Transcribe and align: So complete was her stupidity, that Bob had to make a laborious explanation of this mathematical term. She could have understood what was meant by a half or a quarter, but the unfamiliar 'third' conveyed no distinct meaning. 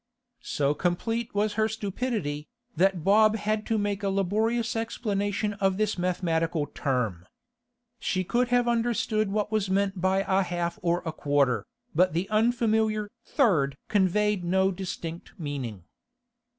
So 0.49 0.73
complete 0.73 1.35
was 1.35 1.53
her 1.53 1.67
stupidity, 1.69 2.47
that 2.75 3.03
Bob 3.03 3.35
had 3.35 3.67
to 3.67 3.77
make 3.77 4.01
a 4.01 4.09
laborious 4.09 4.75
explanation 4.75 5.53
of 5.53 5.77
this 5.77 5.95
mathematical 5.95 6.65
term. 6.65 7.27
She 7.99 8.23
could 8.23 8.47
have 8.47 8.67
understood 8.67 9.31
what 9.31 9.51
was 9.51 9.69
meant 9.69 10.01
by 10.01 10.21
a 10.21 10.41
half 10.41 10.79
or 10.81 11.03
a 11.05 11.11
quarter, 11.13 11.67
but 11.93 12.13
the 12.13 12.27
unfamiliar 12.31 13.11
'third' 13.27 13.77
conveyed 13.89 14.43
no 14.43 14.71
distinct 14.71 15.33
meaning. 15.37 15.83